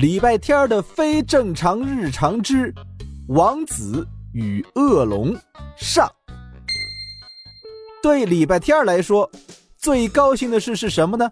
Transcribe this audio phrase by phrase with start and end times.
[0.00, 2.72] 礼拜天的非正常日常之
[3.28, 5.36] 王子与恶龙
[5.76, 6.10] 上。
[8.02, 9.30] 对礼拜天来说，
[9.76, 11.30] 最高兴的事是什么呢？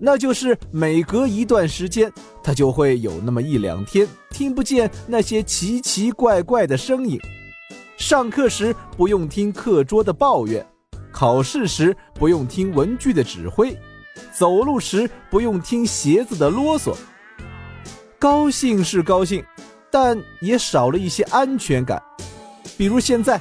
[0.00, 2.12] 那就是每隔一段时间，
[2.42, 7.18] 他就会有那么一两天听不见那些奇奇怪怪的声音。
[7.96, 10.64] 上课时不用听课桌的抱怨，
[11.12, 13.76] 考试时不用听文具的指挥，
[14.32, 16.96] 走路时不用听鞋子的啰嗦。
[18.18, 19.44] 高兴是高兴，
[19.90, 22.02] 但也少了一些安全感。
[22.76, 23.40] 比如现在。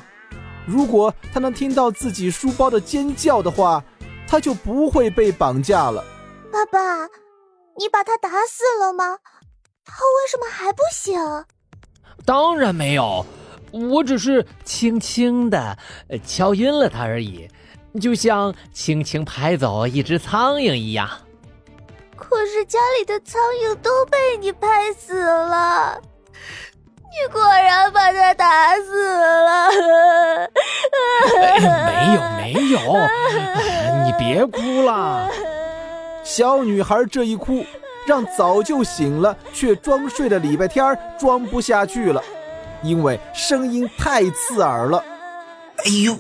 [0.70, 3.82] 如果他能听到自己书包的尖叫的话，
[4.28, 6.04] 他就不会被绑架了。
[6.52, 7.06] 爸爸，
[7.78, 9.18] 你把他打死了吗？
[9.86, 11.18] 他为什么还不醒？
[12.26, 13.26] 当然没有，
[13.72, 15.78] 我只是轻轻的
[16.26, 17.48] 敲晕了他而已，
[18.02, 21.10] 就像轻轻拍走一只苍蝇一样。
[22.48, 26.00] 可是家里的苍蝇都被你拍死了。
[26.32, 29.68] 你果然把他打死了。
[31.86, 32.80] 没有没有，
[34.06, 35.30] 你别哭了。
[36.24, 37.66] 小女孩这一哭，
[38.06, 42.24] 让早就醒了却装睡的礼拜天装不下去了，
[42.82, 45.04] 因为声音太刺耳了。
[45.80, 46.18] 哎呦，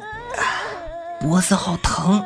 [1.21, 2.21] 脖子好疼！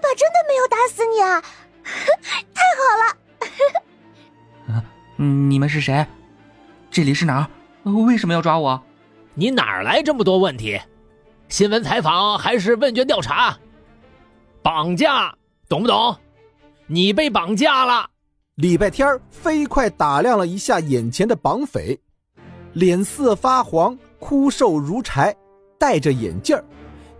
[0.00, 1.42] 爸爸真的没有打死你啊！
[2.54, 4.82] 太好了。
[5.18, 6.06] 嗯，你们是谁？
[6.90, 7.90] 这里是哪儿？
[8.06, 8.80] 为什么要抓我？
[9.34, 10.80] 你哪儿来这么多问题？
[11.48, 13.58] 新闻采访还是问卷调查？
[14.62, 15.34] 绑架，
[15.68, 16.16] 懂不懂？
[16.86, 18.08] 你被绑架了。
[18.54, 21.98] 礼拜天飞快打量了一下眼前的绑匪，
[22.72, 25.34] 脸色发黄，枯瘦如柴，
[25.78, 26.56] 戴着眼镜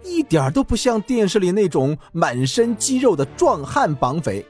[0.09, 4.45] 一点都不像电视里那种满身肌肉的壮汉绑匪，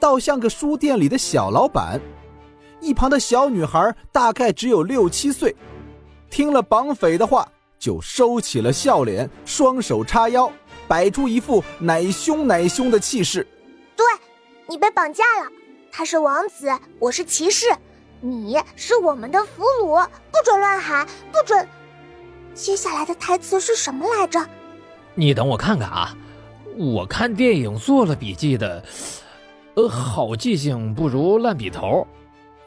[0.00, 2.00] 倒像个书店里的小老板。
[2.80, 5.54] 一旁的小女孩大概只有六七岁，
[6.28, 7.48] 听了绑匪的话，
[7.78, 10.52] 就收起了笑脸，双手叉腰，
[10.86, 13.46] 摆出一副奶凶奶凶的气势。
[13.96, 14.04] 对，
[14.66, 15.50] 你被绑架了，
[15.90, 17.66] 他是王子，我是骑士，
[18.20, 21.66] 你是我们的俘虏，不准乱喊，不准。
[22.54, 24.38] 接下来的台词是什么来着？
[25.18, 26.14] 你等我看看啊，
[26.76, 28.84] 我看电影做了笔记的，
[29.74, 32.06] 呃，好记性不如烂笔头。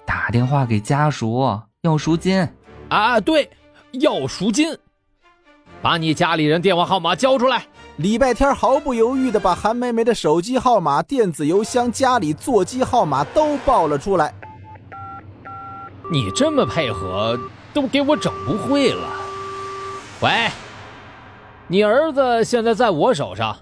[0.04, 2.50] 打电话给家属要赎金，
[2.90, 3.48] 啊，对，
[3.92, 4.76] 要赎金。
[5.82, 7.66] 把你家里人电话号码交出来。
[7.98, 14.34] 礼拜天毫不犹豫的把韩梅梅的手机号码、电子邮箱、家里座机号码都报了出来。
[16.12, 17.40] 你这么配合，
[17.74, 19.08] 都给我整不会了。
[20.22, 20.50] 喂，
[21.72, 23.56] 你儿子现在在我手上，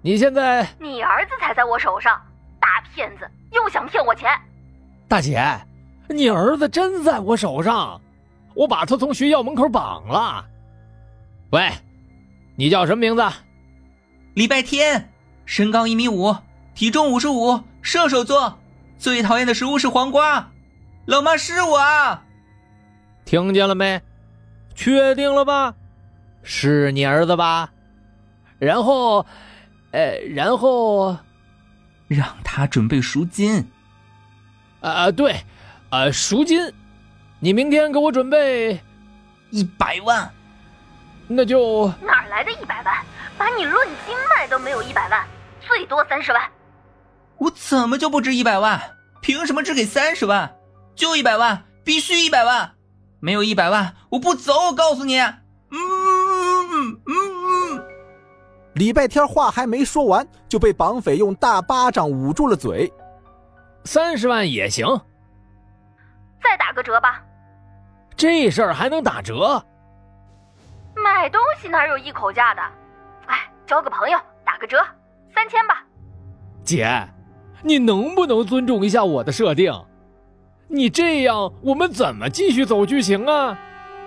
[0.00, 0.66] 你现在……
[0.80, 2.18] 你儿子才在我手上，
[2.58, 4.30] 大骗子，又想骗我钱。
[5.06, 5.38] 大姐，
[6.08, 8.00] 你儿子真在我手上，
[8.54, 10.42] 我把他从学校门口绑了。
[11.50, 11.70] 喂，
[12.56, 13.22] 你叫什么名字？
[14.32, 15.12] 礼拜天，
[15.44, 16.34] 身高一米五，
[16.74, 18.58] 体重五十五，射手座，
[18.96, 20.50] 最讨厌的食物是黄瓜。
[21.04, 21.78] 老妈是我，
[23.26, 24.00] 听见了没？
[24.74, 25.74] 确定了吧？
[26.50, 27.70] 是你儿子吧？
[28.58, 29.26] 然后，
[29.90, 31.14] 呃，然后，
[32.06, 33.70] 让他准备赎金。
[34.80, 35.44] 啊对，
[35.90, 36.72] 呃，赎金，
[37.38, 38.80] 你明天给我准备
[39.50, 40.32] 一百万，
[41.26, 43.04] 那就哪来的一百万？
[43.36, 45.26] 把你论斤卖都没有一百万，
[45.60, 46.42] 最多三十万。
[47.36, 48.96] 我怎么就不值一百万？
[49.20, 50.56] 凭什么只给三十万？
[50.94, 52.72] 就一百万，必须一百万！
[53.20, 54.68] 没有一百万，我不走！
[54.68, 55.20] 我告诉你。
[58.78, 62.90] 礼拜天话还没说完，就被绑匪用大巴掌捂住了嘴。
[63.84, 64.86] 三十万也行，
[66.40, 67.20] 再打个折吧。
[68.16, 69.60] 这事儿还能打折？
[70.94, 72.62] 买东西哪有一口价的？
[73.26, 74.78] 哎，交个朋友，打个折，
[75.34, 75.82] 三千吧。
[76.62, 76.86] 姐，
[77.62, 79.72] 你能不能尊重一下我的设定？
[80.68, 83.58] 你这样我们怎么继续走剧情啊？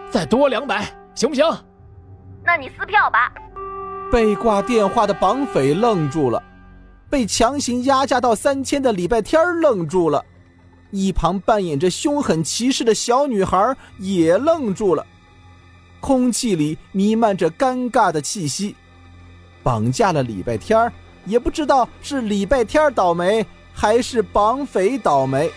[0.10, 1.46] 再多两百，行不行？
[2.42, 3.34] 那你撕票吧。
[4.12, 6.44] 被挂电话的绑匪愣住了。
[7.10, 10.24] 被强行压价到三千的礼拜天愣住了，
[10.92, 15.06] 一旁扮演着凶狠骑士的小女孩也愣住了，
[16.00, 18.76] 空气里弥漫着尴尬的气息。
[19.64, 20.92] 绑架了礼拜天
[21.26, 25.52] 也不知道是礼拜天倒霉还是绑匪倒霉。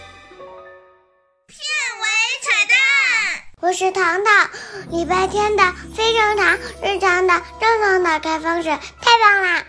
[3.65, 4.51] 我是糖糖，
[4.91, 5.63] 礼拜天的
[5.97, 8.79] 非正常，日常的正常的开放式，太
[9.23, 9.65] 棒啦！